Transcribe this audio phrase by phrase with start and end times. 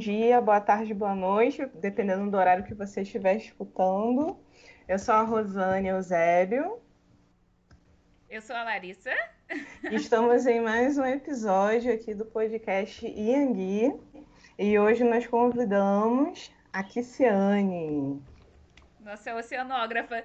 [0.00, 4.34] dia, boa tarde, boa noite, dependendo do horário que você estiver escutando.
[4.88, 6.80] Eu sou a Rosane Eusébio.
[8.30, 9.14] Eu sou a Larissa.
[9.92, 13.92] Estamos em mais um episódio aqui do podcast Iangui.
[14.58, 18.22] E hoje nós convidamos a Kiciane.
[19.00, 20.24] Nossa oceanógrafa.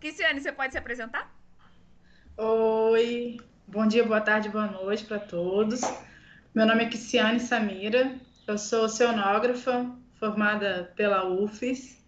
[0.00, 1.34] Kiciane, você pode se apresentar?
[2.36, 5.80] Oi, bom dia, boa tarde, boa noite para todos.
[6.54, 12.02] Meu nome é Kiciane Samira, eu sou oceanógrafa, formada pela UFES.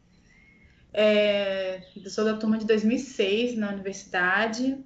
[0.92, 4.82] É, sou da turma de 2006 na universidade,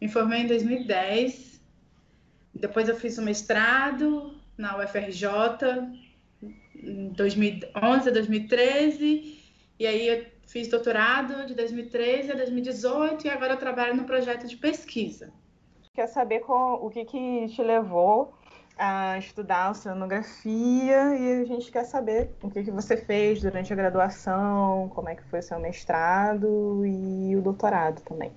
[0.00, 1.60] me formei em 2010.
[2.54, 5.28] Depois eu fiz um mestrado na UFRJ
[6.74, 9.38] em 2011 a 2013,
[9.78, 14.46] e aí eu fiz doutorado de 2013 a 2018 e agora eu trabalho no projeto
[14.46, 15.32] de pesquisa.
[15.94, 18.37] Quer saber o que, que te levou
[18.78, 23.76] a estudar oceanografia e a gente quer saber o que, que você fez durante a
[23.76, 28.32] graduação, como é que foi o seu mestrado e o doutorado também.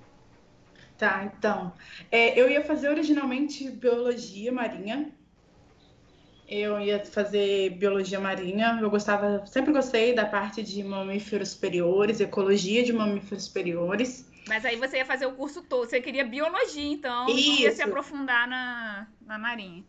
[0.98, 1.72] Tá, então.
[2.10, 5.10] É, eu ia fazer originalmente biologia marinha.
[6.48, 8.78] Eu ia fazer biologia marinha.
[8.80, 14.30] Eu gostava, sempre gostei da parte de mamíferos superiores, ecologia de mamíferos superiores.
[14.48, 15.88] Mas aí você ia fazer o curso todo.
[15.88, 17.62] Você queria biologia, então, Isso.
[17.62, 19.84] ia se aprofundar na, na marinha.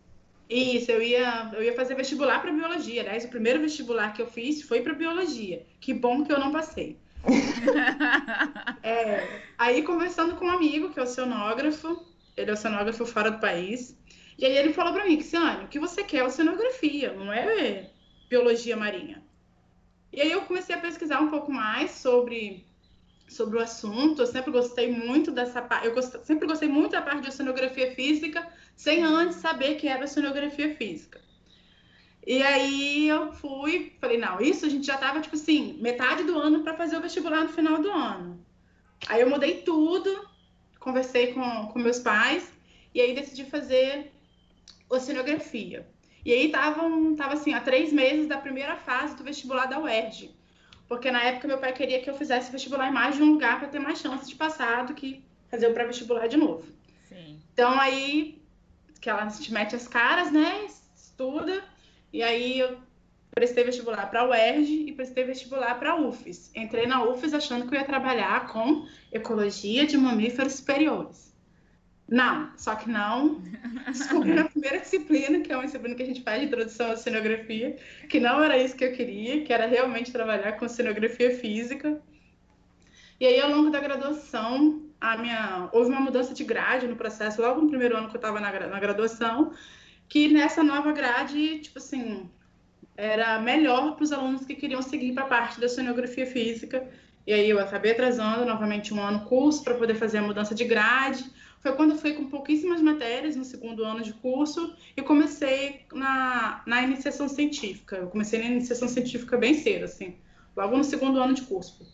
[0.50, 3.02] Isso, eu ia, eu ia fazer vestibular para biologia.
[3.02, 5.66] Aliás, o primeiro vestibular que eu fiz foi para biologia.
[5.80, 6.98] Que bom que eu não passei.
[8.84, 12.06] é, aí, conversando com um amigo, que é oceanógrafo,
[12.36, 13.98] ele é oceanógrafo fora do país,
[14.38, 17.90] e aí ele falou para mim, Cristiane, o que você quer é oceanografia, não é
[18.30, 19.24] biologia marinha.
[20.12, 22.66] E aí eu comecei a pesquisar um pouco mais sobre
[23.34, 24.22] sobre o assunto.
[24.22, 25.88] Eu sempre gostei muito dessa parte.
[25.88, 26.16] Eu gost...
[26.24, 31.22] sempre gostei muito da parte de oceanografia física, sem antes saber que era oceanografia física.
[32.26, 36.38] E aí eu fui, falei, não, isso a gente já tava, tipo assim, metade do
[36.38, 38.44] ano para fazer o vestibular no final do ano.
[39.08, 40.26] Aí eu mudei tudo,
[40.80, 42.54] conversei com, com meus pais,
[42.94, 44.14] e aí decidi fazer
[44.90, 45.86] oceanografia.
[46.26, 50.43] E aí estavam, tava assim, há três meses da primeira fase do vestibular da UERJ
[50.88, 53.60] porque na época meu pai queria que eu fizesse vestibular em mais de um lugar
[53.60, 56.66] para ter mais chances de passar do que fazer o pré-vestibular de novo.
[57.08, 57.40] Sim.
[57.54, 58.42] Então aí
[59.00, 60.66] que ela te mete as caras, né?
[60.96, 61.64] Estuda.
[62.12, 62.78] E aí eu
[63.32, 66.52] prestei vestibular para a UERJ e prestei vestibular para a UFES.
[66.56, 71.33] Entrei na UFES achando que eu ia trabalhar com ecologia de mamíferos superiores.
[72.14, 73.42] Não, só que não.
[73.88, 76.96] Descobri na primeira disciplina, que é uma disciplina que a gente faz de introdução à
[76.96, 77.76] cenografia,
[78.08, 82.00] que não era isso que eu queria, que era realmente trabalhar com cenografia física.
[83.20, 87.42] E aí, ao longo da graduação, a minha houve uma mudança de grade no processo,
[87.42, 89.52] logo no primeiro ano que eu estava na, na graduação,
[90.08, 92.30] que nessa nova grade, tipo assim,
[92.96, 96.88] era melhor para os alunos que queriam seguir para a parte da cenografia física.
[97.26, 100.64] E aí eu acabei atrasando novamente um ano curso para poder fazer a mudança de
[100.64, 101.24] grade
[101.64, 106.62] foi quando eu fui com pouquíssimas matérias no segundo ano de curso e comecei na,
[106.68, 107.96] na iniciação científica.
[107.96, 110.18] Eu comecei na iniciação científica bem cedo, assim,
[110.58, 111.90] logo no segundo ano de curso,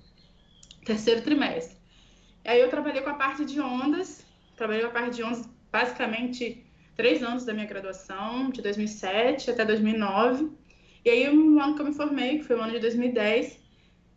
[0.84, 1.78] terceiro trimestre.
[2.44, 4.26] Aí eu trabalhei com a parte de ondas,
[4.58, 6.66] trabalhei com a parte de ondas basicamente
[6.96, 10.50] três anos da minha graduação, de 2007 até 2009.
[11.06, 13.60] E aí, no ano que eu me formei, que foi o ano de 2010,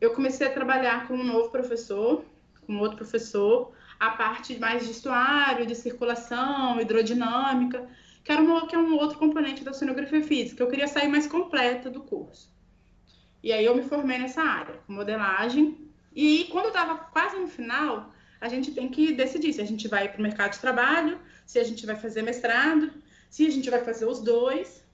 [0.01, 2.25] eu comecei a trabalhar com um novo professor,
[2.67, 7.89] com outro professor, a parte mais de estuário, de circulação, hidrodinâmica,
[8.25, 10.61] que, era uma, que é um outro componente da oceanografia física.
[10.61, 12.53] Eu queria sair mais completa do curso.
[13.41, 15.89] E aí eu me formei nessa área, modelagem.
[16.13, 19.87] E quando eu estava quase no final, a gente tem que decidir se a gente
[19.87, 22.93] vai para o mercado de trabalho, se a gente vai fazer mestrado,
[23.31, 24.85] se a gente vai fazer os dois.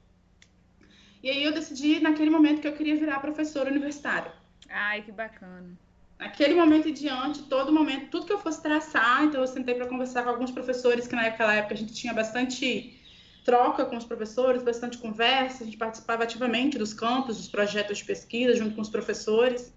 [1.22, 4.32] E aí eu decidi naquele momento que eu queria virar professora universitária.
[4.68, 5.87] Ai, que bacana
[6.18, 9.86] aquele momento em diante, todo momento, tudo que eu fosse traçar, então eu sentei para
[9.86, 12.98] conversar com alguns professores, que naquela época a gente tinha bastante
[13.44, 18.04] troca com os professores, bastante conversa, a gente participava ativamente dos campos, dos projetos de
[18.04, 19.72] pesquisa junto com os professores.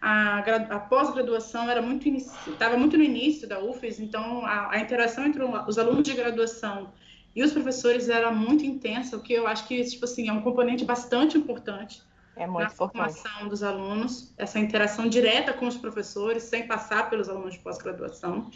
[0.00, 5.24] A, a pós-graduação era muito estava muito no início da UFES, então a, a interação
[5.26, 6.92] entre os alunos de graduação
[7.34, 10.42] e os professores era muito intensa, o que eu acho que tipo assim é um
[10.42, 12.02] componente bastante importante
[12.36, 13.16] é muito na importante.
[13.16, 18.50] formação dos alunos, essa interação direta com os professores, sem passar pelos alunos de pós-graduação.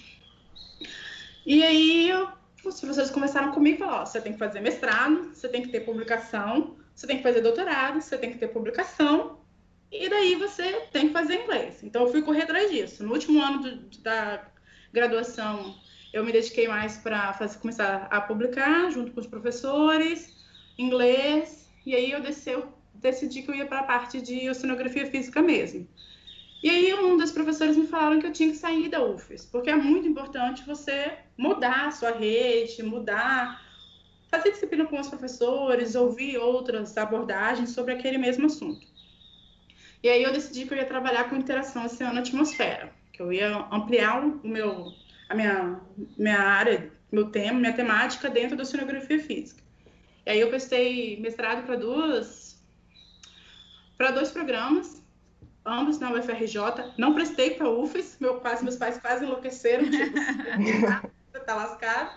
[1.46, 2.12] E aí,
[2.64, 5.68] os professores começaram comigo e falaram: ó, você tem que fazer mestrado, você tem que
[5.68, 9.40] ter publicação, você tem que fazer doutorado, você tem que ter publicação,
[9.90, 11.82] e daí você tem que fazer inglês.
[11.82, 13.02] Então, eu fui correr atrás disso.
[13.02, 14.46] No último ano do, da
[14.92, 15.74] graduação,
[16.12, 20.38] eu me dediquei mais para começar a publicar junto com os professores
[20.76, 25.06] inglês, e aí eu, desci, eu decidi que eu ia para a parte de oceanografia
[25.06, 25.88] física mesmo.
[26.62, 29.70] E aí um dos professores me falaram que eu tinha que sair da UFES, porque
[29.70, 33.62] é muito importante você mudar a sua rede, mudar,
[34.30, 38.86] fazer disciplina com os professores, ouvir outras abordagens sobre aquele mesmo assunto.
[40.02, 44.22] E aí eu decidi que eu ia trabalhar com interação oceano-atmosfera, que eu ia ampliar
[44.22, 44.92] o meu,
[45.28, 45.80] a minha,
[46.16, 49.62] minha área, meu tema, minha temática dentro da oceanografia física.
[50.26, 52.49] E aí eu prestei mestrado para duas,
[54.00, 55.02] para dois programas,
[55.62, 56.94] ambos na UFRJ.
[56.96, 60.18] Não prestei para a UFES, meu, quase, meus pais quase enlouqueceram, tipo,
[61.30, 62.10] você tá lascado.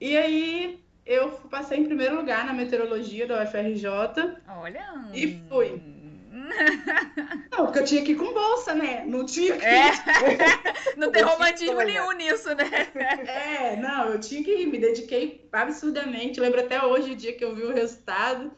[0.00, 3.86] E aí eu passei em primeiro lugar na meteorologia da UFRJ.
[4.48, 5.04] Olha!
[5.14, 5.80] E fui.
[7.52, 9.04] Não, porque eu tinha que ir com bolsa, né?
[9.06, 9.92] Não tinha que é.
[10.98, 12.88] Não tem romantismo nenhum nisso, né?
[13.24, 16.40] É, não, eu tinha que ir, me dediquei absurdamente.
[16.40, 18.50] lembro até hoje o dia que eu vi o resultado.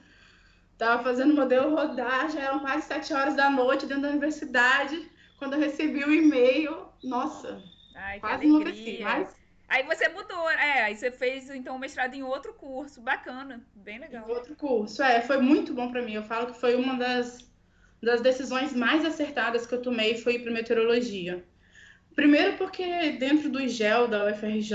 [0.82, 5.08] Tava fazendo modelo rodar, já eram quase sete horas da noite dentro da universidade.
[5.38, 7.62] Quando eu recebi o e-mail, nossa,
[7.94, 8.99] Ai, quase enlouqueci.
[9.00, 9.32] Mas
[9.69, 14.00] Aí você mudou, é, aí você fez então o mestrado em outro curso, bacana, bem
[14.00, 14.29] legal.
[14.29, 16.14] Em outro curso, é, foi muito bom para mim.
[16.14, 17.49] Eu falo que foi uma das,
[18.02, 21.44] das decisões mais acertadas que eu tomei foi para meteorologia.
[22.17, 24.75] Primeiro porque dentro do IGEL da UFRJ,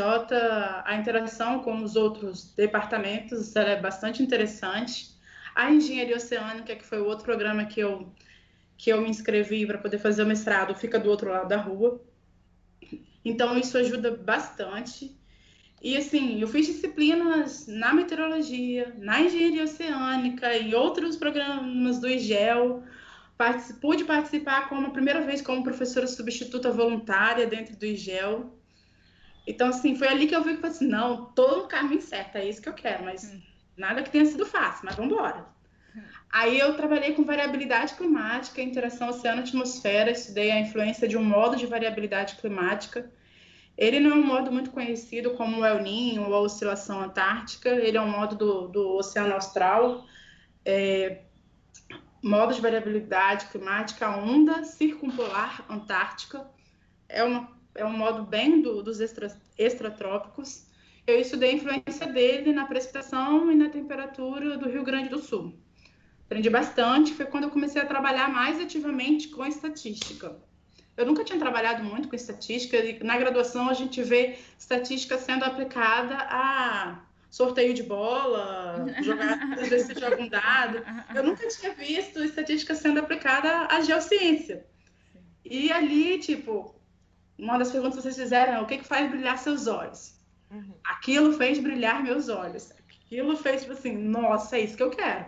[0.85, 5.16] a interação com os outros departamentos é bastante interessante.
[5.57, 8.13] A engenharia oceânica, que foi o outro programa que eu,
[8.77, 11.99] que eu me inscrevi para poder fazer o mestrado, fica do outro lado da rua.
[13.25, 15.19] Então, isso ajuda bastante.
[15.81, 22.83] E, assim, eu fiz disciplinas na meteorologia, na engenharia oceânica, em outros programas do IGEL.
[23.35, 23.81] Particip...
[23.81, 28.55] Pude participar como a primeira vez como professora substituta voluntária dentro do IGEL.
[29.47, 32.01] Então, assim, foi ali que eu vi que eu falei assim, não, tô no caminho
[32.01, 33.56] certo, é isso que eu quero, mas hum.
[33.77, 35.45] Nada que tenha sido fácil, mas vamos embora.
[36.29, 41.65] Aí eu trabalhei com variabilidade climática, interação oceano-atmosfera, estudei a influência de um modo de
[41.65, 43.09] variabilidade climática.
[43.77, 47.69] Ele não é um modo muito conhecido como o El Niño ou a oscilação antártica,
[47.69, 50.05] ele é um modo do, do Oceano Austral.
[50.65, 51.21] É,
[52.21, 56.45] modo de variabilidade climática, onda circumpolar antártica,
[57.07, 60.66] é, uma, é um modo bem do, dos extra, extratrópicos
[61.07, 65.57] eu estudei a influência dele na precipitação e na temperatura do Rio Grande do Sul.
[66.25, 70.37] Aprendi bastante, foi quando eu comecei a trabalhar mais ativamente com estatística.
[70.97, 75.45] Eu nunca tinha trabalhado muito com estatística, e na graduação a gente vê estatística sendo
[75.45, 80.83] aplicada a sorteio de bola, jogar, às vezes você joga um dado.
[81.15, 84.65] Eu nunca tinha visto estatística sendo aplicada à geociência.
[85.45, 86.75] E ali, tipo,
[87.37, 90.16] uma das perguntas que vocês fizeram é o que, que faz brilhar seus olhos?
[90.51, 90.73] Uhum.
[90.83, 92.71] Aquilo fez brilhar meus olhos.
[92.89, 95.25] Aquilo fez, tipo assim, nossa, é isso que eu quero.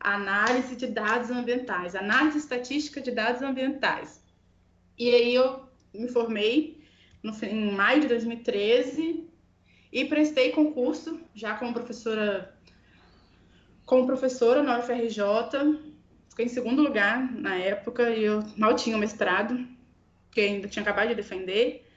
[0.00, 4.22] Análise de dados ambientais, análise estatística de dados ambientais.
[4.96, 6.84] E aí eu me formei
[7.22, 9.28] no, em maio de 2013
[9.92, 12.54] e prestei concurso já como professora
[13.84, 15.18] como professora na UFRJ.
[16.28, 19.66] Fiquei em segundo lugar na época e eu mal tinha mestrado,
[20.30, 21.87] que ainda tinha acabado de defender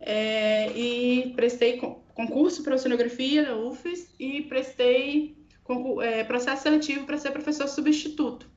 [0.00, 1.78] é, e prestei
[2.14, 5.36] concurso para oceanografia da UFES e prestei
[6.02, 8.48] é, processo seletivo para ser professor substituto.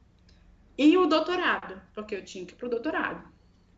[0.78, 3.24] E o doutorado, porque eu tinha que ir para o doutorado.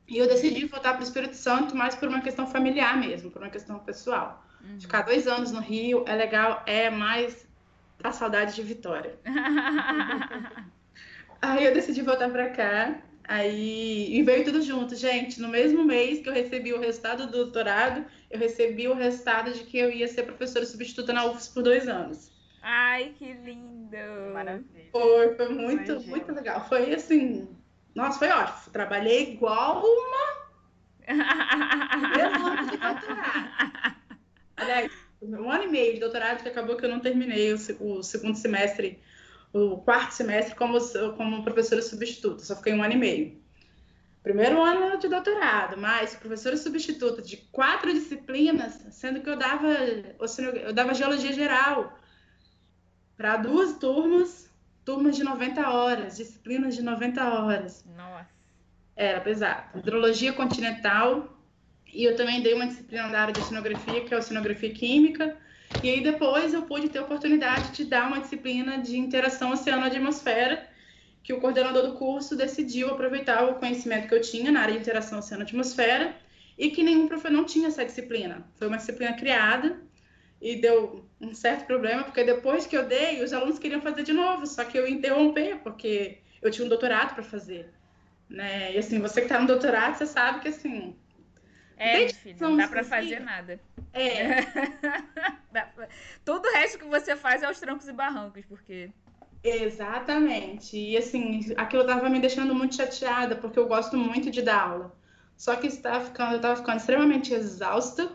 [0.07, 3.41] E eu decidi voltar para o Espírito Santo mais por uma questão familiar mesmo, por
[3.41, 4.45] uma questão pessoal.
[4.63, 4.79] Uhum.
[4.79, 7.45] Ficar dois anos no Rio é legal, é mais
[8.03, 9.17] a saudade de Vitória.
[11.41, 15.41] Aí eu decidi voltar para cá Aí, e veio tudo junto, gente.
[15.41, 19.63] No mesmo mês que eu recebi o resultado do doutorado, eu recebi o resultado de
[19.63, 22.32] que eu ia ser professora substituta na UFS por dois anos.
[22.62, 23.98] Ai, que lindo!
[24.34, 24.89] Maravilha.
[24.91, 26.12] Foi, foi muito, Imagina.
[26.12, 26.67] muito legal.
[26.67, 27.48] Foi assim,
[27.96, 28.72] nossa, foi ótimo.
[28.74, 30.25] Trabalhei igual uma.
[32.17, 33.96] ano de doutorado.
[34.58, 34.91] Aliás,
[35.22, 38.38] um ano e meio de doutorado que acabou que eu não terminei o, o segundo
[38.38, 39.00] semestre
[39.55, 40.77] o quarto semestre como,
[41.15, 43.41] como professora substituta, só fiquei um ano e meio.
[44.21, 50.74] Primeiro ano de doutorado, mas professora substituta de quatro disciplinas, sendo que eu dava, eu
[50.74, 51.97] dava geologia geral
[53.15, 54.51] para duas turmas,
[54.83, 57.85] turmas de 90 horas, disciplinas de 90 horas.
[57.95, 58.27] Nossa.
[58.95, 59.79] Era pesado.
[59.79, 61.39] Hidrologia continental,
[61.85, 65.38] e eu também dei uma disciplina da área de oceanografia, que é oceanografia química,
[65.82, 70.67] e aí depois eu pude ter a oportunidade de dar uma disciplina de interação oceano-atmosfera,
[71.24, 74.79] que o coordenador do curso decidiu aproveitar o conhecimento que eu tinha na área de
[74.79, 76.15] interação oceano-atmosfera
[76.58, 78.48] e que nenhum professor não tinha essa disciplina.
[78.55, 79.82] Foi uma disciplina criada
[80.41, 84.13] e deu um certo problema, porque depois que eu dei, os alunos queriam fazer de
[84.13, 87.74] novo, só que eu interrompi, porque eu tinha um doutorado para fazer.
[88.29, 88.74] Né?
[88.74, 90.96] E assim, você que está no doutorado, você sabe que assim.
[91.77, 93.60] É, filho, não dá para fazer nada.
[93.94, 94.41] É.
[96.24, 98.89] Todo o resto que você faz é aos trancos e barrancos, porque.
[99.44, 100.77] Exatamente.
[100.77, 104.96] E assim, aquilo estava me deixando muito chateada, porque eu gosto muito de dar aula.
[105.38, 108.12] Só que estava ficando, eu estava ficando extremamente exausta,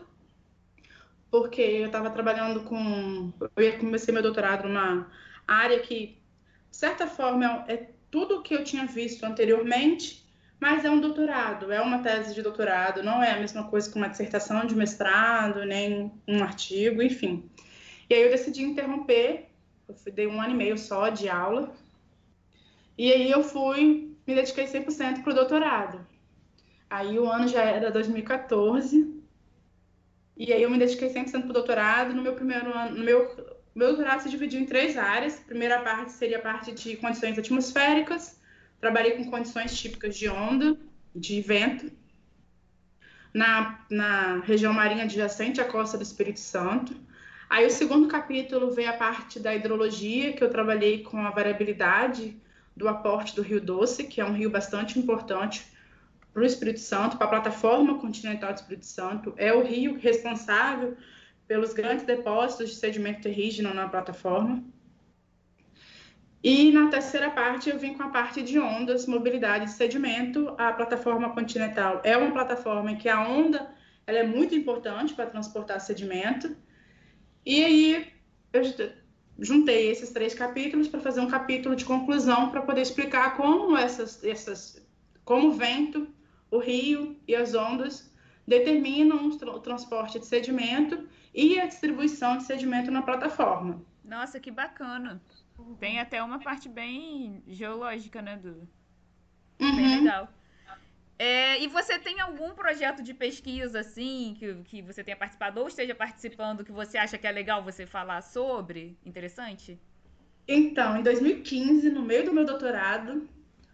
[1.29, 3.31] porque eu estava trabalhando com.
[3.55, 5.07] Eu ia começar meu doutorado numa
[5.47, 6.17] área que,
[6.69, 10.20] de certa forma, é tudo o que eu tinha visto anteriormente,
[10.61, 13.97] mas é um doutorado, é uma tese de doutorado, não é a mesma coisa que
[13.97, 17.49] uma dissertação de mestrado, nem um artigo, enfim.
[18.07, 19.49] E aí eu decidi interromper,
[19.89, 21.73] eu fui, dei um ano e meio só de aula,
[22.95, 26.05] e aí eu fui, me dediquei 100% para o doutorado.
[26.87, 29.19] Aí o ano já era 2014,
[30.37, 32.13] e aí eu me dediquei 100% para o doutorado.
[32.13, 33.35] No meu primeiro ano, no meu,
[33.73, 35.39] meu doutorado se dividiu em três áreas.
[35.39, 38.40] A primeira parte seria a parte de condições atmosféricas.
[38.81, 40.75] Trabalhei com condições típicas de onda,
[41.15, 41.91] de vento,
[43.33, 46.95] na, na região marinha adjacente à costa do Espírito Santo.
[47.47, 52.35] Aí o segundo capítulo veio a parte da hidrologia, que eu trabalhei com a variabilidade
[52.75, 55.63] do aporte do Rio Doce, que é um rio bastante importante
[56.33, 59.33] para o Espírito Santo, para a plataforma continental do Espírito Santo.
[59.37, 60.97] É o rio responsável
[61.47, 64.63] pelos grandes depósitos de sedimento terrígeno na plataforma.
[66.43, 70.55] E na terceira parte eu vim com a parte de ondas, mobilidade de sedimento.
[70.57, 73.69] A plataforma continental é uma plataforma em que a onda
[74.07, 76.55] ela é muito importante para transportar sedimento.
[77.45, 78.11] E aí
[78.53, 78.61] eu
[79.39, 84.23] juntei esses três capítulos para fazer um capítulo de conclusão para poder explicar como essas,
[84.23, 84.85] essas
[85.23, 86.07] como o vento
[86.51, 88.13] o rio e as ondas
[88.45, 93.81] determinam o transporte de sedimento e a distribuição de sedimento na plataforma.
[94.03, 95.21] Nossa, que bacana.
[95.79, 98.67] Tem até uma parte bem geológica, né, Duda?
[99.59, 99.75] Uhum.
[99.75, 100.29] Bem legal.
[101.19, 105.67] É, e você tem algum projeto de pesquisa, assim, que, que você tenha participado ou
[105.67, 108.97] esteja participando, que você acha que é legal você falar sobre?
[109.05, 109.79] Interessante?
[110.47, 113.29] Então, em 2015, no meio do meu doutorado,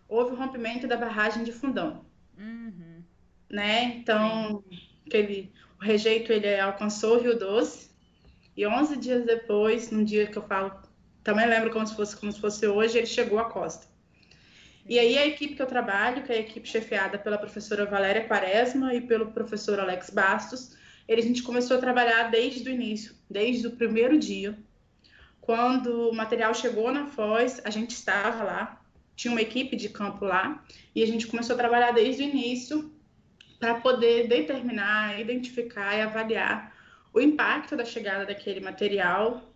[0.10, 2.06] houve o rompimento da barragem de Fundão.
[2.38, 3.02] Uhum.
[3.50, 3.96] Né?
[3.96, 4.62] Então,
[5.06, 7.90] aquele, o rejeito ele alcançou o Rio Doce
[8.58, 10.82] e 11 dias depois, num dia que eu falo,
[11.28, 13.86] também lembro como se fosse como se fosse hoje, ele chegou à costa.
[14.88, 18.26] E aí a equipe que eu trabalho, que é a equipe chefiada pela professora Valéria
[18.26, 23.14] Quaresma e pelo professor Alex Bastos, ele, a gente começou a trabalhar desde o início,
[23.30, 24.58] desde o primeiro dia.
[25.42, 28.82] Quando o material chegou na Foz, a gente estava lá,
[29.14, 30.64] tinha uma equipe de campo lá
[30.96, 32.90] e a gente começou a trabalhar desde o início
[33.60, 36.74] para poder determinar, identificar e avaliar
[37.14, 39.54] o impacto da chegada daquele material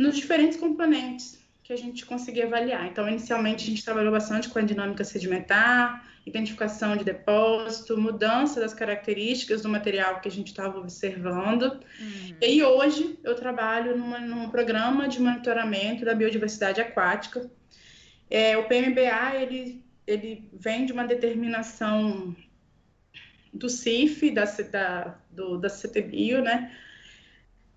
[0.00, 2.86] nos diferentes componentes que a gente conseguia avaliar.
[2.86, 8.72] Então, inicialmente, a gente trabalhou bastante com a dinâmica sedimentar, identificação de depósito, mudança das
[8.72, 11.64] características do material que a gente estava observando.
[12.00, 12.36] Uhum.
[12.40, 17.50] E hoje eu trabalho numa, num programa de monitoramento da biodiversidade aquática,
[18.30, 22.34] é, o PMBA ele, ele vem de uma determinação
[23.52, 26.74] do CIF, da, da, do, da CTBio, né?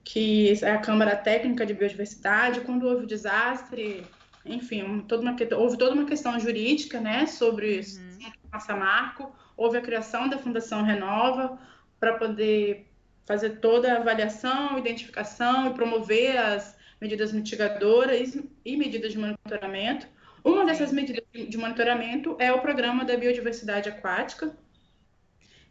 [0.03, 4.05] Que é a Câmara Técnica de Biodiversidade, quando houve o desastre,
[4.45, 8.31] enfim, toda uma, houve toda uma questão jurídica né, sobre uhum.
[8.51, 11.57] Massa Marco, houve a criação da Fundação Renova
[11.99, 12.87] para poder
[13.25, 20.07] fazer toda a avaliação, identificação e promover as medidas mitigadoras e medidas de monitoramento.
[20.43, 24.53] Uma dessas medidas de monitoramento é o programa da biodiversidade aquática.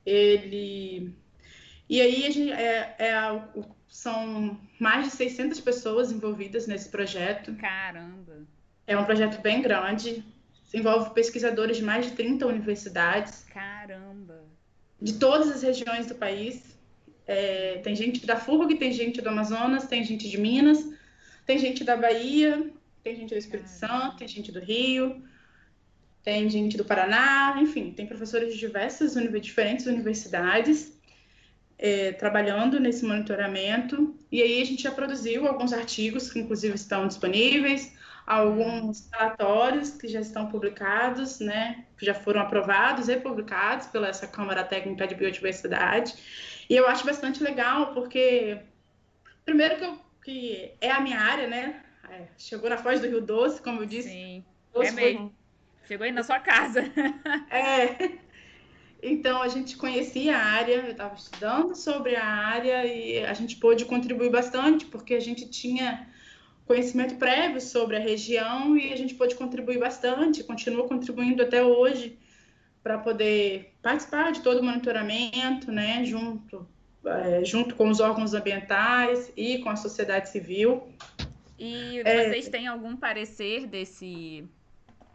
[0.04, 1.14] Ele
[1.92, 3.42] e aí gente, é, é,
[3.86, 7.54] são mais de 600 pessoas envolvidas nesse projeto.
[7.56, 8.46] Caramba!
[8.86, 10.24] É um projeto bem grande.
[10.72, 13.44] Envolve pesquisadores de mais de 30 universidades.
[13.52, 14.42] Caramba!
[15.02, 16.78] De todas as regiões do país.
[17.26, 20.88] É, tem gente da FURG, tem gente do Amazonas, tem gente de Minas,
[21.44, 22.70] tem gente da Bahia,
[23.04, 25.22] tem gente do Espírito Santo, tem gente do Rio,
[26.24, 31.01] tem gente do Paraná, enfim, tem professores de diversas diferentes universidades
[31.82, 34.16] é, trabalhando nesse monitoramento.
[34.30, 37.92] E aí a gente já produziu alguns artigos que, inclusive, estão disponíveis,
[38.24, 44.28] alguns relatórios que já estão publicados, né, que já foram aprovados e publicados pela essa
[44.28, 46.14] Câmara Técnica de Biodiversidade.
[46.70, 48.60] E eu acho bastante legal, porque,
[49.44, 53.20] primeiro que, eu, que é a minha área, né, é, chegou na Foz do Rio
[53.20, 54.08] Doce, como eu disse.
[54.08, 55.18] Sim, Doce é mesmo.
[55.18, 55.88] Foi...
[55.88, 56.80] Chegou aí na sua casa.
[57.50, 58.22] é.
[59.02, 63.56] Então a gente conhecia a área, eu estava estudando sobre a área e a gente
[63.56, 66.08] pôde contribuir bastante, porque a gente tinha
[66.64, 72.16] conhecimento prévio sobre a região e a gente pôde contribuir bastante, continua contribuindo até hoje
[72.80, 76.66] para poder participar de todo o monitoramento, né, junto,
[77.04, 80.88] é, junto com os órgãos ambientais e com a sociedade civil.
[81.58, 82.28] E é.
[82.28, 84.44] vocês é, têm algum parecer desse,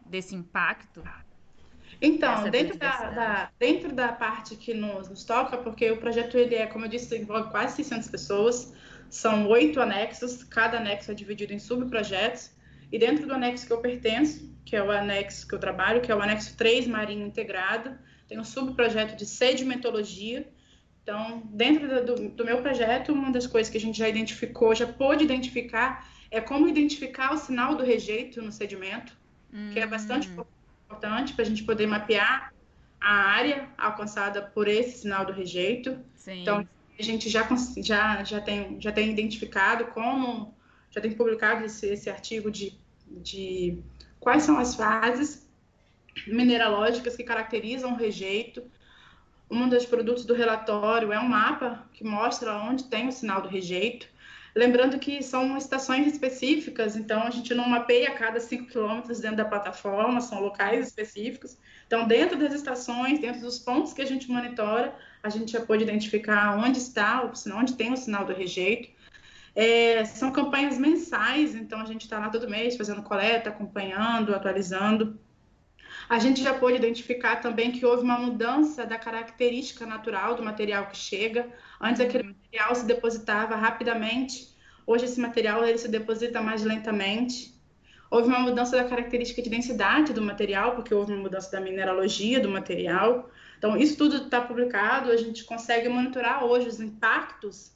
[0.04, 1.02] desse impacto?
[2.00, 6.54] Então, dentro da, da, dentro da parte que nos, nos, toca, porque o projeto, ele
[6.54, 8.72] é, como eu disse, envolve quase 600 pessoas,
[9.10, 12.50] são oito anexos, cada anexo é dividido em subprojetos,
[12.92, 16.12] e dentro do anexo que eu pertenço, que é o anexo que eu trabalho, que
[16.12, 20.46] é o anexo 3 Marinho Integrado, tem um subprojeto de sedimentologia.
[21.02, 24.86] Então, dentro do, do meu projeto, uma das coisas que a gente já identificou, já
[24.86, 29.16] pôde identificar, é como identificar o sinal do rejeito no sedimento,
[29.72, 30.44] que é bastante hum.
[30.88, 32.52] Importante para a gente poder mapear
[33.00, 35.98] a área alcançada por esse sinal do rejeito.
[36.16, 36.42] Sim.
[36.42, 36.66] Então,
[36.98, 40.54] a gente já, já, já, tem, já tem identificado como,
[40.90, 42.76] já tem publicado esse, esse artigo de,
[43.06, 43.78] de
[44.18, 45.46] quais são as fases
[46.26, 48.64] mineralógicas que caracterizam o rejeito.
[49.50, 53.48] Um dos produtos do relatório é um mapa que mostra onde tem o sinal do
[53.48, 54.08] rejeito.
[54.54, 59.44] Lembrando que são estações específicas, então a gente não mapeia cada 5 quilômetros dentro da
[59.44, 61.56] plataforma, são locais específicos.
[61.86, 65.82] Então, dentro das estações, dentro dos pontos que a gente monitora, a gente já pode
[65.82, 68.90] identificar onde está, onde tem o sinal do rejeito.
[69.54, 75.18] É, são campanhas mensais, então a gente está lá todo mês fazendo coleta, acompanhando, atualizando.
[76.08, 80.86] A gente já pôde identificar também que houve uma mudança da característica natural do material
[80.86, 81.48] que chega.
[81.80, 82.34] Antes aquele uhum.
[82.34, 84.48] material se depositava rapidamente,
[84.86, 87.54] hoje esse material ele se deposita mais lentamente.
[88.10, 92.40] Houve uma mudança da característica de densidade do material, porque houve uma mudança da mineralogia
[92.40, 93.30] do material.
[93.58, 97.72] Então, isso tudo está publicado, a gente consegue monitorar hoje os impactos,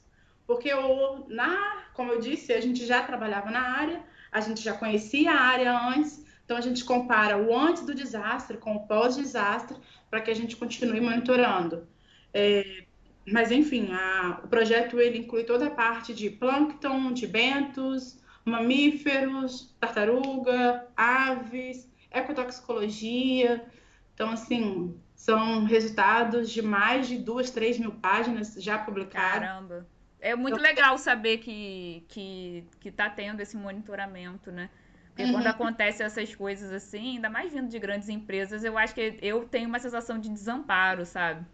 [0.47, 4.73] porque o, na, como eu disse, a gente já trabalhava na área, a gente já
[4.73, 9.77] conhecia a área antes, então a gente compara o antes do desastre com o pós-desastre
[10.09, 11.87] para que a gente continue monitorando.
[12.33, 12.83] É,
[13.25, 19.73] mas enfim, a, o projeto ele inclui toda a parte de plâncton, de bentos, mamíferos,
[19.79, 23.65] tartaruga, aves, ecotoxicologia.
[24.13, 29.47] Então, assim, são resultados de mais de duas, três mil páginas já publicadas.
[29.47, 29.87] Caramba!
[30.19, 34.69] É muito então, legal saber que, que, que tá tendo esse monitoramento, né?
[35.13, 35.33] Porque uhum.
[35.33, 39.45] quando acontecem essas coisas assim, ainda mais vindo de grandes empresas, eu acho que eu
[39.45, 41.45] tenho uma sensação de desamparo, sabe?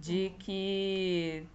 [0.00, 1.46] De que.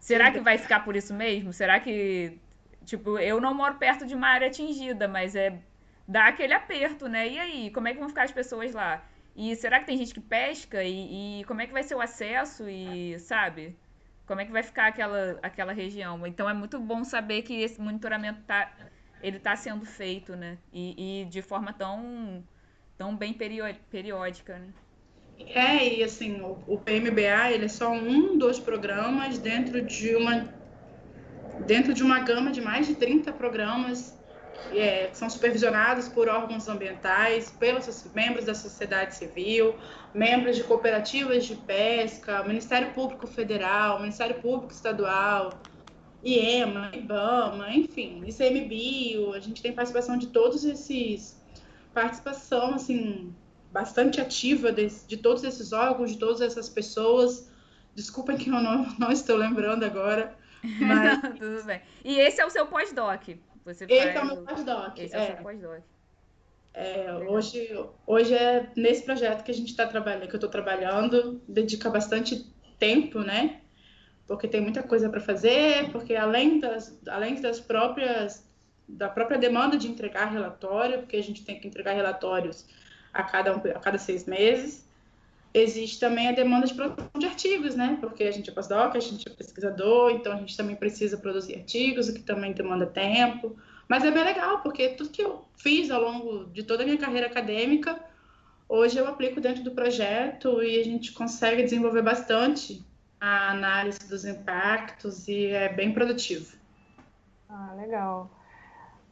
[0.00, 1.52] Será que vai ficar por isso mesmo?
[1.52, 2.36] Será que.
[2.84, 5.56] Tipo, eu não moro perto de uma área atingida, mas é.
[6.06, 7.28] dá aquele aperto, né?
[7.28, 9.04] E aí, como é que vão ficar as pessoas lá?
[9.36, 10.82] E será que tem gente que pesca?
[10.82, 12.68] E, e, como é que vai ser o acesso?
[12.68, 13.76] E, sabe?
[14.26, 16.26] Como é que vai ficar aquela, aquela região?
[16.26, 18.72] Então é muito bom saber que esse monitoramento tá,
[19.22, 20.58] ele tá sendo feito, né?
[20.72, 22.44] E, e de forma tão,
[22.96, 24.68] tão bem periódica, né?
[25.46, 30.48] É, e assim, o, o PMBA ele é só um dos programas dentro de uma
[31.66, 34.18] dentro de uma gama de mais de 30 programas
[34.72, 39.74] é, são supervisionados por órgãos ambientais, pelos membros da sociedade civil,
[40.12, 45.50] membros de cooperativas de pesca, Ministério Público Federal, Ministério Público Estadual,
[46.24, 51.40] IEMA, IBAMA, enfim, ICMBio, a gente tem participação de todos esses,
[51.94, 53.34] participação, assim,
[53.72, 57.50] bastante ativa de, de todos esses órgãos, de todas essas pessoas,
[57.94, 61.20] desculpem que eu não, não estou lembrando agora, mas...
[61.38, 61.80] Tudo bem.
[62.04, 63.22] E esse é o seu pós-doc?
[63.64, 64.98] Você Esse é o meu pós-doc.
[64.98, 65.82] Esse é, é o seu pós-doc.
[66.74, 67.68] É, hoje,
[68.06, 72.46] hoje é nesse projeto que a gente está trabalhando, que eu estou trabalhando, dedica bastante
[72.78, 73.60] tempo, né?
[74.28, 78.46] Porque tem muita coisa para fazer, porque além das, além das próprias
[78.88, 82.64] da própria demanda de entregar relatório, porque a gente tem que entregar relatórios
[83.12, 84.88] a cada, a cada seis meses,
[85.52, 87.98] existe também a demanda de produção de artigos, né?
[88.00, 91.56] Porque a gente é pós-doc, a gente é pesquisador, então a gente também precisa produzir
[91.56, 93.56] artigos, o que também demanda tempo.
[93.86, 96.98] Mas é bem legal, porque tudo que eu fiz ao longo de toda a minha
[96.98, 97.98] carreira acadêmica,
[98.68, 102.84] hoje eu aplico dentro do projeto e a gente consegue desenvolver bastante
[103.20, 106.56] a análise dos impactos e é bem produtivo.
[107.48, 108.30] Ah, legal.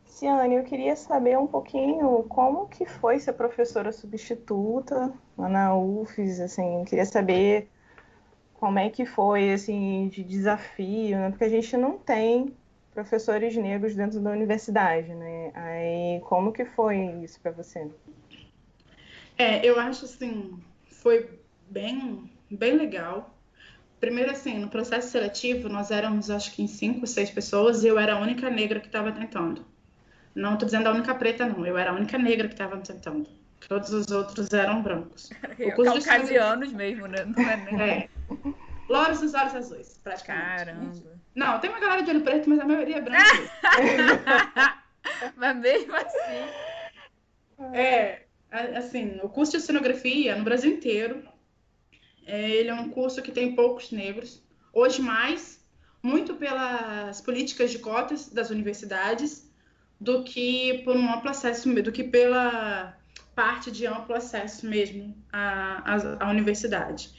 [0.06, 6.40] Ciane, eu queria saber um pouquinho como que foi ser professora substituta lá na UFES,
[6.40, 7.68] assim, queria saber
[8.54, 11.30] como é que foi, assim, de desafio, né?
[11.30, 12.56] Porque a gente não tem
[12.94, 15.50] professores negros dentro da universidade, né?
[15.54, 17.90] Aí, como que foi isso para você?
[19.36, 20.58] É, eu acho, assim,
[20.90, 21.38] foi
[21.68, 23.35] bem, bem legal.
[24.00, 27.98] Primeiro, assim, no processo seletivo, nós éramos, acho que, em cinco, seis pessoas, e eu
[27.98, 29.64] era a única negra que estava tentando.
[30.34, 31.64] Não estou dizendo a única preta, não.
[31.66, 33.26] Eu era a única negra que estava tentando.
[33.66, 35.30] Todos os outros eram brancos.
[35.74, 37.24] Caucasianos mesmo, né?
[37.24, 37.80] Não é nem...
[37.80, 38.08] É.
[38.88, 40.64] Louros dos olhos azuis, praticamente.
[40.64, 41.20] Caramba.
[41.34, 43.24] Não, tem uma galera de olho preto, mas a maioria é branca.
[45.36, 47.74] mas mesmo assim.
[47.74, 48.22] É,
[48.76, 51.22] assim, o curso de oceanografia no Brasil inteiro,
[52.26, 54.42] é, ele é um curso que tem poucos negros.
[54.72, 55.64] Hoje mais,
[56.02, 59.50] muito pelas políticas de cotas das universidades,
[59.98, 62.98] do que por um amplo acesso, do que pela
[63.34, 67.10] parte de amplo acesso mesmo à, à, à universidade.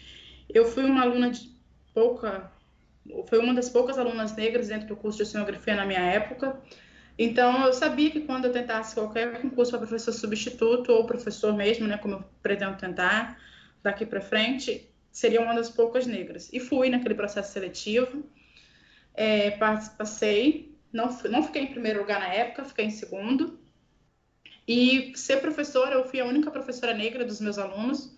[0.50, 1.52] Eu fui uma aluna de
[1.94, 2.52] pouca,
[3.28, 6.60] foi uma das poucas alunas negras dentro do curso de oceanografia na minha época.
[7.18, 11.88] Então, eu sabia que quando eu tentasse qualquer concurso para professor substituto ou professor mesmo,
[11.88, 13.40] né, como eu pretendo tentar
[13.82, 16.48] daqui para frente, seria uma das poucas negras.
[16.54, 18.24] E fui naquele processo seletivo,
[19.16, 19.50] é,
[19.98, 23.60] passei, não, não fiquei em primeiro lugar na época, fiquei em segundo.
[24.68, 28.16] E ser professora, eu fui a única professora negra dos meus alunos,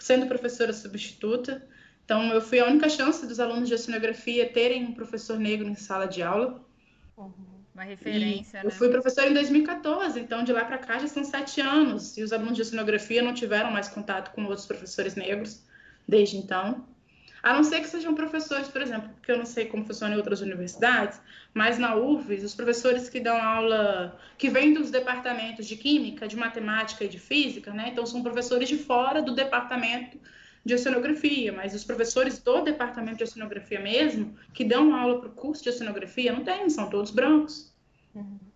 [0.00, 1.64] sendo professora substituta.
[2.04, 5.76] Então, eu fui a única chance dos alunos de oceanografia terem um professor negro em
[5.76, 6.60] sala de aula.
[7.16, 7.32] Uhum.
[7.72, 8.66] Uma referência, e né?
[8.66, 12.18] Eu fui professora em 2014, então de lá para cá já são sete anos.
[12.18, 15.69] E os alunos de oceanografia não tiveram mais contato com outros professores negros
[16.10, 16.84] desde então.
[17.42, 20.18] A não ser que sejam professores, por exemplo, porque eu não sei como funciona em
[20.18, 21.18] outras universidades,
[21.54, 26.36] mas na UFES, os professores que dão aula, que vêm dos departamentos de Química, de
[26.36, 27.88] Matemática e de Física, né?
[27.92, 30.18] Então, são professores de fora do departamento
[30.62, 35.32] de oceanografia, mas os professores do departamento de oceanografia mesmo, que dão aula para o
[35.32, 37.72] curso de oceanografia, não tem, são todos brancos.
[38.14, 38.49] Uhum.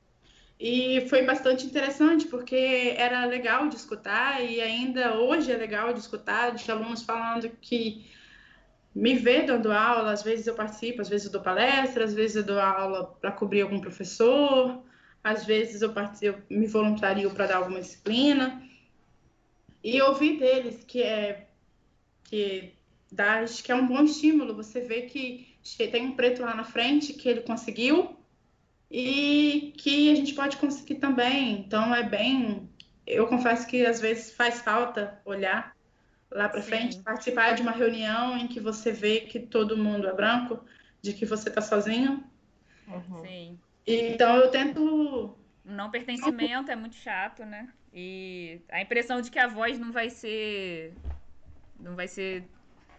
[0.59, 5.99] E foi bastante interessante, porque era legal de escutar, e ainda hoje é legal de
[5.99, 8.07] escutar, de alunos falando que
[8.95, 12.37] me vê dando aula, às vezes eu participo, às vezes eu dou palestra, às vezes
[12.37, 14.81] eu dou aula para cobrir algum professor,
[15.23, 18.63] às vezes eu, participo, eu me voluntario para dar alguma disciplina.
[19.83, 21.49] E ouvir deles que é
[22.23, 22.73] que
[23.11, 24.55] dá, que é um bom estímulo.
[24.55, 28.17] Você vê que tem um preto lá na frente que ele conseguiu
[28.97, 31.59] e que a gente pode conseguir também.
[31.59, 32.71] Então é bem,
[33.05, 35.75] eu confesso que às vezes faz falta olhar
[36.31, 40.13] lá para frente, participar de uma reunião em que você vê que todo mundo é
[40.13, 40.65] branco,
[41.03, 42.23] de que você está sozinho.
[42.87, 43.27] Uhum.
[43.27, 43.59] Sim.
[43.85, 45.37] Então eu tento.
[45.65, 47.69] Não pertencimento é muito chato, né?
[47.93, 50.95] E a impressão de que a voz não vai ser.
[51.81, 52.45] Não vai ser.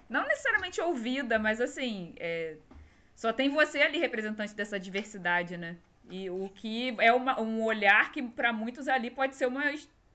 [0.10, 2.13] Não necessariamente ouvida, mas assim.
[2.17, 2.58] É...
[3.15, 5.78] Só tem você ali representante dessa diversidade, né?
[6.10, 9.63] E o que é uma, um olhar que para muitos ali pode ser uma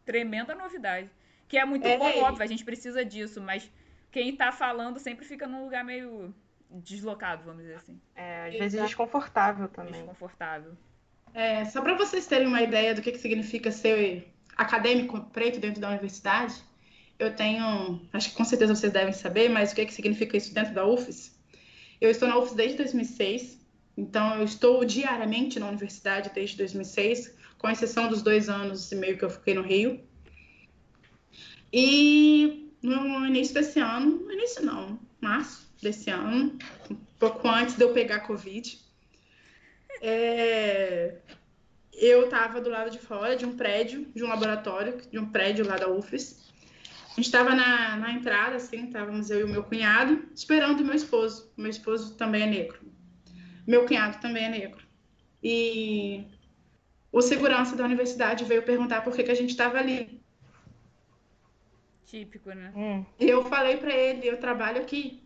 [0.05, 1.11] tremenda novidade.
[1.49, 3.69] Que é muito é, bom, óbvio, a gente precisa disso, mas
[4.13, 6.33] quem tá falando sempre fica num lugar meio
[6.71, 8.01] deslocado, vamos dizer assim.
[8.15, 9.93] É, às vezes desconfortável também.
[9.95, 10.77] Desconfortável.
[11.35, 15.81] É, só para vocês terem uma ideia do que, que significa ser acadêmico preto dentro
[15.81, 16.55] da universidade,
[17.19, 20.55] eu tenho, acho que com certeza vocês devem saber, mas o que, que significa isso
[20.55, 21.39] dentro da UFES?
[22.01, 23.61] Eu estou na UFES desde 2006,
[23.97, 29.19] então eu estou diariamente na universidade desde 2006, com exceção dos dois anos e meio
[29.19, 30.01] que eu fiquei no Rio.
[31.73, 36.59] E no início desse ano, no início não, março desse ano,
[37.19, 38.81] pouco antes de eu pegar Covid,
[40.01, 41.17] é,
[41.93, 45.67] eu estava do lado de fora de um prédio, de um laboratório, de um prédio
[45.67, 46.50] lá da UFES.
[47.11, 50.85] A gente estava na, na entrada, assim, estávamos eu e o meu cunhado, esperando o
[50.85, 51.53] meu esposo.
[51.57, 52.81] O meu esposo também é negro.
[53.67, 54.85] Meu cunhado também é negro.
[55.43, 56.25] E
[57.11, 60.21] o segurança da universidade veio perguntar por que, que a gente estava ali.
[62.07, 62.73] Típico, né?
[62.77, 63.05] Hum.
[63.19, 65.23] Eu falei para ele, eu trabalho aqui.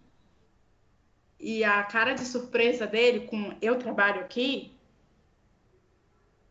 [1.38, 4.74] E a cara de surpresa dele com eu trabalho aqui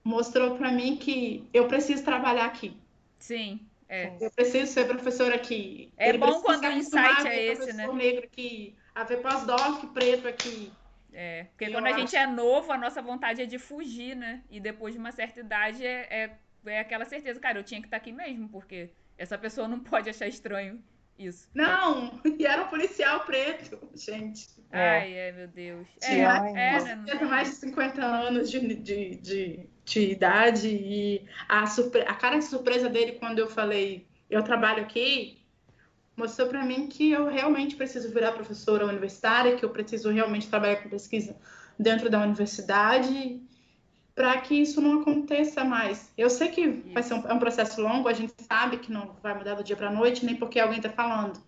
[0.03, 2.77] mostrou para mim que eu preciso trabalhar aqui.
[3.17, 4.13] Sim, é.
[4.19, 5.91] Eu preciso ser professora aqui.
[5.97, 7.87] É ele bom quando o insight é esse, né?
[7.91, 10.71] negro aqui, a ver pós-doc preto aqui.
[11.11, 11.99] É, porque e quando a acho...
[11.99, 14.43] gente é novo, a nossa vontade é de fugir, né?
[14.49, 17.87] E depois de uma certa idade é, é, é aquela certeza, cara, eu tinha que
[17.87, 20.83] estar aqui mesmo, porque essa pessoa não pode achar estranho
[21.17, 21.47] isso.
[21.53, 24.47] Não, e era um policial preto, gente.
[24.71, 25.87] Ai, é, meu Deus.
[26.01, 27.25] É, é, é né?
[27.25, 29.69] mais de 50 anos de, de, de
[29.99, 35.43] idade e a, a cara de surpresa dele quando eu falei eu trabalho aqui
[36.15, 40.77] mostrou para mim que eu realmente preciso virar professora universitária, que eu preciso realmente trabalhar
[40.77, 41.35] com pesquisa
[41.77, 43.41] dentro da universidade
[44.15, 46.11] para que isso não aconteça mais.
[46.15, 49.15] Eu sei que vai ser um, é um processo longo, a gente sabe que não
[49.23, 51.41] vai mudar do dia para a noite, nem porque alguém está falando,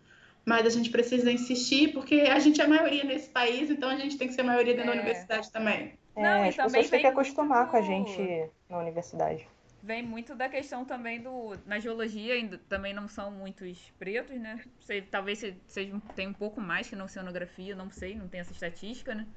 [0.44, 3.96] mas a gente precisa insistir porque a gente é a maioria nesse país, então a
[3.96, 4.96] gente tem que ser a maioria dentro é.
[4.96, 5.94] da universidade também.
[6.16, 7.72] É, Não, as pessoas têm que acostumar muito...
[7.72, 9.48] com a gente na universidade.
[9.84, 11.56] Vem muito da questão também do.
[11.66, 14.60] Na geologia ainda também não são muitos pretos, né?
[14.80, 18.52] Sei, talvez seja, tem um pouco mais que na oceanografia, não sei, não tem essa
[18.52, 19.28] estatística, né?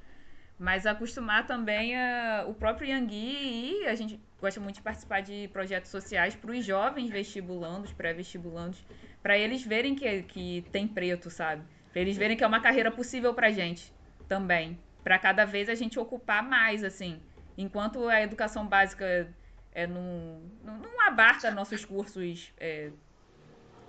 [0.58, 5.48] Mas acostumar também a, o próprio Yangui e a gente gosta muito de participar de
[5.52, 8.84] projetos sociais para os jovens vestibulandos, pré-vestibulandos,
[9.22, 11.62] para eles verem que, que tem preto, sabe?
[11.92, 13.92] Para eles verem que é uma carreira possível para gente
[14.26, 14.78] também.
[15.08, 17.18] Para cada vez a gente ocupar mais, assim.
[17.56, 19.34] Enquanto a educação básica
[19.72, 22.90] é, não, não abarca nossos cursos é,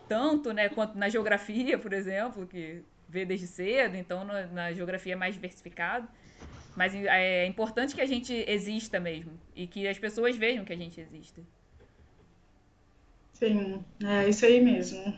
[0.08, 5.12] tanto, né, quanto na geografia, por exemplo, que vê desde cedo, então na, na geografia
[5.12, 6.08] é mais diversificado.
[6.74, 10.78] Mas é importante que a gente exista mesmo e que as pessoas vejam que a
[10.78, 11.46] gente existe.
[13.34, 15.14] Sim, é isso aí mesmo.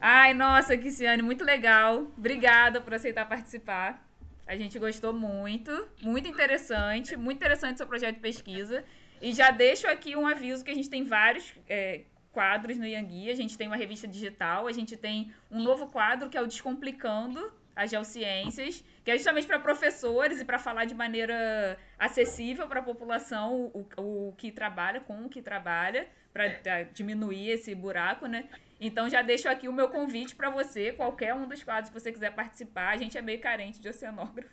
[0.00, 2.12] Ai, nossa, Kiciane, muito legal.
[2.16, 4.09] Obrigada por aceitar participar.
[4.50, 5.70] A gente gostou muito,
[6.02, 8.84] muito interessante, muito interessante seu projeto de pesquisa.
[9.22, 12.00] E já deixo aqui um aviso que a gente tem vários é,
[12.32, 13.30] quadros no Yangui.
[13.30, 16.48] A gente tem uma revista digital, a gente tem um novo quadro que é o
[16.48, 17.40] Descomplicando
[17.76, 22.82] as Geociências, que é justamente para professores e para falar de maneira acessível para a
[22.82, 28.44] população o, o que trabalha, com o que trabalha, para diminuir esse buraco, né?
[28.80, 32.10] Então já deixo aqui o meu convite para você, qualquer um dos quadros que você
[32.10, 32.90] quiser participar.
[32.90, 34.50] A gente é meio carente de oceanógrafo.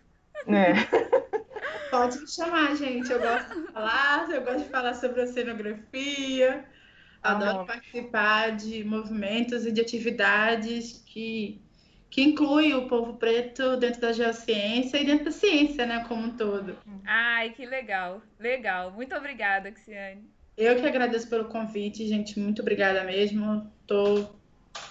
[0.47, 0.73] É.
[1.89, 3.09] Pode me chamar, gente.
[3.09, 6.65] Eu gosto de falar, eu gosto de falar sobre oceanografia.
[7.23, 11.61] Adoro participar de movimentos e de atividades que,
[12.09, 16.37] que incluem o povo preto dentro da geociência e dentro da ciência, né, como um
[16.37, 16.77] todo.
[17.05, 18.91] Ai, que legal, legal.
[18.91, 20.36] Muito obrigada, Xiane.
[20.57, 22.39] Eu que agradeço pelo convite, gente.
[22.39, 23.71] Muito obrigada mesmo.
[23.85, 24.27] Tô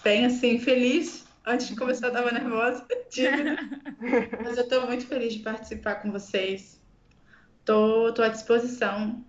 [0.05, 3.57] bem, assim, feliz Antes de começar, eu tava nervosa, tímida.
[4.43, 6.83] Mas eu tô muito feliz de participar com vocês.
[7.65, 9.25] Tô, tô à disposição.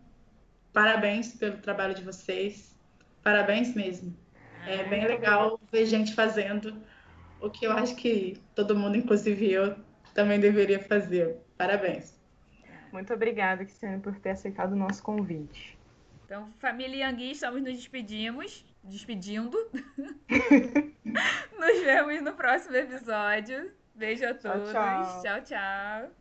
[0.73, 2.76] Parabéns pelo trabalho de vocês.
[3.21, 4.17] Parabéns mesmo.
[4.65, 6.82] É bem legal ver gente fazendo
[7.39, 9.76] o que eu acho que todo mundo, inclusive eu,
[10.15, 11.38] também deveria fazer.
[11.56, 12.19] Parabéns.
[12.91, 15.76] Muito obrigada, Cristiane, por ter aceitado o nosso convite.
[16.27, 19.57] Então, família Yangui, estamos nos despedimos despedindo.
[21.57, 23.71] Nos vemos no próximo episódio.
[23.95, 24.69] Beijo a todos.
[24.73, 25.21] tchau.
[25.23, 25.41] tchau.
[25.41, 25.41] tchau.
[25.45, 26.11] tchau.